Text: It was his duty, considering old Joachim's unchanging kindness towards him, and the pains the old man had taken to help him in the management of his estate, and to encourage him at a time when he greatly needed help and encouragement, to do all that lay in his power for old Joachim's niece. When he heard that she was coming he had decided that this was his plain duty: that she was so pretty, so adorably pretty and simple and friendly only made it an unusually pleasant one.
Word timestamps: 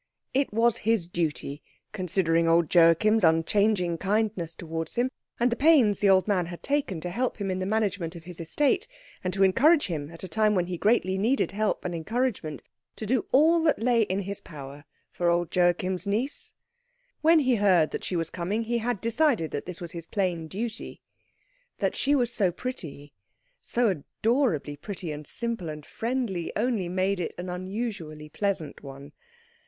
It 0.33 0.51
was 0.51 0.77
his 0.77 1.05
duty, 1.05 1.61
considering 1.91 2.47
old 2.47 2.73
Joachim's 2.73 3.23
unchanging 3.23 3.99
kindness 3.99 4.55
towards 4.55 4.95
him, 4.95 5.11
and 5.39 5.51
the 5.51 5.55
pains 5.55 5.99
the 5.99 6.09
old 6.09 6.27
man 6.27 6.47
had 6.47 6.63
taken 6.63 6.99
to 7.01 7.11
help 7.11 7.37
him 7.37 7.51
in 7.51 7.59
the 7.59 7.67
management 7.67 8.15
of 8.15 8.23
his 8.23 8.39
estate, 8.39 8.87
and 9.23 9.31
to 9.31 9.43
encourage 9.43 9.85
him 9.85 10.09
at 10.09 10.23
a 10.23 10.27
time 10.27 10.55
when 10.55 10.65
he 10.65 10.75
greatly 10.75 11.19
needed 11.19 11.51
help 11.51 11.85
and 11.85 11.93
encouragement, 11.93 12.63
to 12.95 13.05
do 13.05 13.27
all 13.31 13.61
that 13.61 13.77
lay 13.77 14.01
in 14.01 14.21
his 14.23 14.41
power 14.41 14.85
for 15.11 15.29
old 15.29 15.55
Joachim's 15.55 16.07
niece. 16.07 16.53
When 17.21 17.37
he 17.37 17.57
heard 17.57 17.91
that 17.91 18.03
she 18.03 18.15
was 18.15 18.31
coming 18.31 18.63
he 18.63 18.79
had 18.79 19.01
decided 19.01 19.51
that 19.51 19.67
this 19.67 19.79
was 19.79 19.91
his 19.91 20.07
plain 20.07 20.47
duty: 20.47 20.99
that 21.77 21.95
she 21.95 22.15
was 22.15 22.33
so 22.33 22.51
pretty, 22.51 23.13
so 23.61 23.87
adorably 23.91 24.75
pretty 24.77 25.11
and 25.11 25.27
simple 25.27 25.69
and 25.69 25.85
friendly 25.85 26.51
only 26.55 26.89
made 26.89 27.19
it 27.19 27.35
an 27.37 27.49
unusually 27.51 28.29
pleasant 28.29 28.81
one. 28.81 29.11